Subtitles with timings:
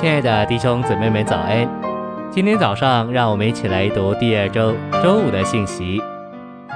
[0.00, 1.68] 亲爱的弟兄姊妹们，早安！
[2.30, 6.00] 今天早上，让我们一起来读第二周周五的信息。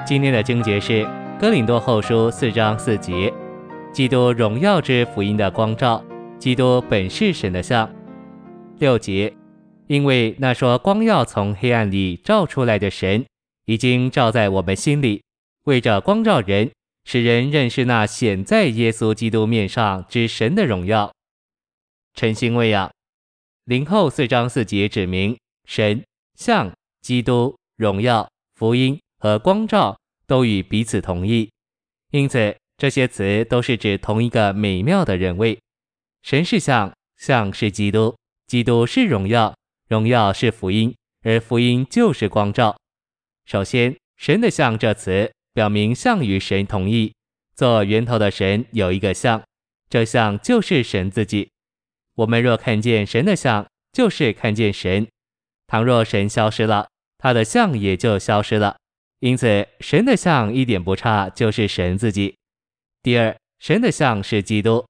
[0.04, 1.04] 今天的经节是
[1.38, 3.32] 《哥林多后书》四章四节
[3.94, 6.04] ：“基督荣耀之福音的光照，
[6.40, 7.88] 基督本是神的像。”
[8.80, 9.32] 六节
[9.86, 13.24] ：“因为那说光要从黑暗里照出来的神，
[13.66, 15.22] 已经照在我们心里，
[15.66, 16.72] 为着光照人，
[17.04, 21.12] 使人认识那显在耶稣基督面上之神的荣耀。”
[22.18, 22.90] 晨星喂养。
[23.66, 26.02] 零后四章四节指明，神、
[26.34, 31.48] 像、基督、荣耀、福音和光照都与彼此同意，
[32.10, 35.56] 因此这些词都是指同一个美妙的人位。
[36.24, 38.16] 神是像，像是基督，
[38.48, 39.54] 基督是荣耀，
[39.88, 42.76] 荣耀是福音，而福音就是光照。
[43.44, 47.14] 首先，神的像这词表明像与神同意，
[47.54, 49.40] 做源头的神有一个像，
[49.88, 51.51] 这像就是神自己。
[52.14, 55.06] 我们若看见神的像，就是看见神；
[55.66, 58.76] 倘若神消失了，他的像也就消失了。
[59.20, 62.36] 因此，神的像一点不差，就是神自己。
[63.02, 64.84] 第二，神的像是基督，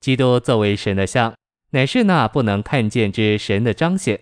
[0.00, 1.34] 基督作为神的像，
[1.70, 4.20] 乃是那不能看见之神的彰显。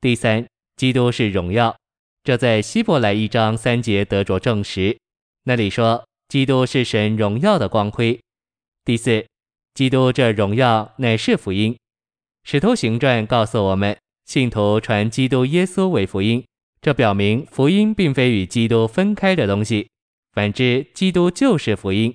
[0.00, 1.76] 第三，基督是荣耀，
[2.24, 4.98] 这在希伯来一章三节得着证实。
[5.44, 8.18] 那里说，基督是神荣耀的光辉。
[8.84, 9.24] 第四。
[9.76, 11.74] 基督这荣耀乃是福音，
[12.44, 16.42] 《使徒行传》告诉我们，信徒传基督耶稣为福音，
[16.80, 19.90] 这表明福音并非与基督分开的东西，
[20.32, 22.14] 反之，基督就是福音。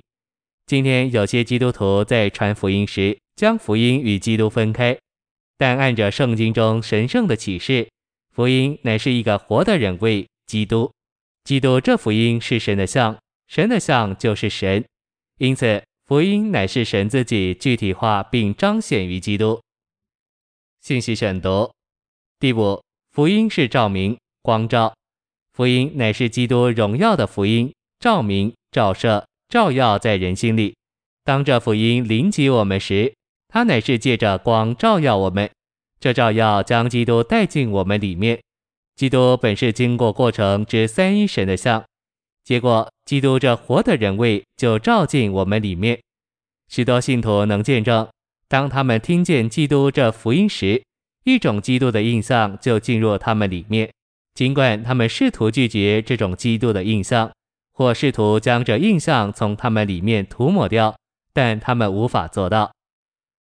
[0.66, 4.98] 今天有些基督徒在传福音时，将福音与基督分开，
[5.60, 7.88] 但按着圣经中神圣的启示，
[8.32, 10.92] 福音乃是一个活的人位，基督。
[11.44, 14.84] 基督这福音是神的像，神的像就是神，
[15.38, 15.84] 因此。
[16.12, 19.62] 福音乃是神自己具体化并彰显于基督。
[20.82, 21.72] 信息选读：
[22.38, 24.94] 第五，福音是照明、光照。
[25.54, 30.76] 福音乃是基督荣耀的福音，照明、照射、照耀在人心里。
[31.24, 33.14] 当这福音临及我们时，
[33.48, 35.50] 它乃是借着光照耀我们。
[36.02, 38.38] 这照耀将基督带进我们里面。
[38.98, 41.82] 基督本是经过过程之三一神的像。
[42.44, 46.00] 结果，基督这活的人位就照进我们里面。
[46.70, 48.08] 许多信徒能见证，
[48.48, 50.82] 当他们听见基督这福音时，
[51.24, 53.90] 一种基督的印象就进入他们里面。
[54.34, 57.32] 尽管他们试图拒绝这种基督的印象，
[57.74, 60.96] 或试图将这印象从他们里面涂抹掉，
[61.34, 62.72] 但他们无法做到。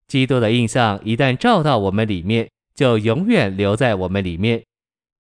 [0.07, 4.61] 基督的印象一旦照到我们里面，就永远留在我们里面。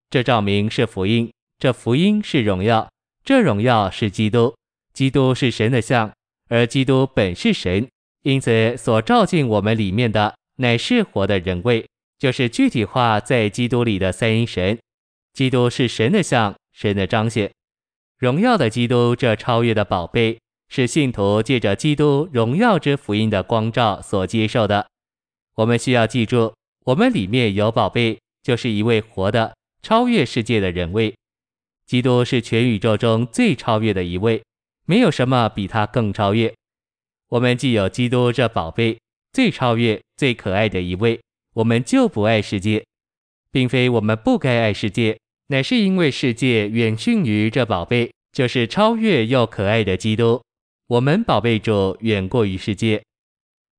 [0.09, 2.87] 这照明是福音，这福音是荣耀。
[3.23, 4.53] 这荣耀是基督，
[4.93, 6.11] 基督是神的像，
[6.49, 7.87] 而基督本是神，
[8.23, 11.87] 因此所照进我们里面的乃是活的人位，
[12.19, 14.77] 就是具体化在基督里的三一神。
[15.33, 17.49] 基督是神的像，神的彰显。
[18.19, 24.85] 荣耀的基督这超越的宝贝，是信徒借着基督荣耀之福音的光照所接受的。
[25.55, 26.53] 我们需要记住，
[26.85, 31.15] 我们里面有宝贝，就是一位活的超越世界的人位。
[31.85, 34.41] 基督是全宇宙中最超越的一位，
[34.85, 36.53] 没有什么比他更超越。
[37.29, 38.97] 我们既有基督这宝贝，
[39.31, 41.19] 最超越、最可爱的一位，
[41.55, 42.85] 我们就不爱世界，
[43.51, 50.41] 并非我们不该爱世界，乃是因为世界远逊于这宝贝，就是超越又可爱的基督。
[50.87, 53.01] 我们宝贝主远过于世界。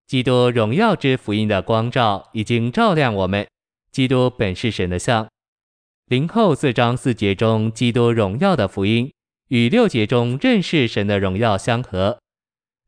[0.06, 3.46] 基督荣耀之福音的光照已经照亮我们。
[3.90, 5.28] 基督本是神的像。
[6.06, 9.10] 零后四章四节中，基督荣耀的福音
[9.48, 12.18] 与六节中认识神的荣耀相合。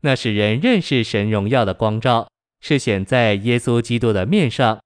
[0.02, 2.28] 那使人认识神荣耀的光照，
[2.60, 4.78] 是显在耶稣基督的面上。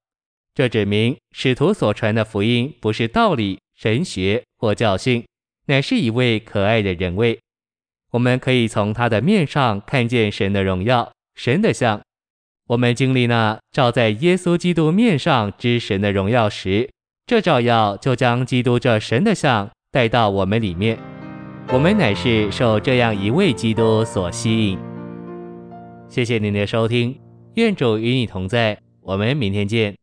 [0.55, 5.27] 这指明使徒所传的福音不是道理、神学或教训，
[5.67, 7.37] 乃是一位可爱的人位。
[8.13, 12.01] 我们可以从他的面上看见神的荣耀、神的像。
[12.69, 16.89] 我们经历那照在耶稣基督面上之神的荣耀时，
[17.31, 20.99] 这照耀就将基督这神的像带到我们里面，
[21.73, 24.77] 我们乃是受这样一位基督所吸引。
[26.09, 27.17] 谢谢您的收听，
[27.55, 30.00] 愿主与你同在，我们明天见。